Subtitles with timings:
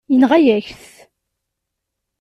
[0.11, 0.87] Yenɣa-yak-t.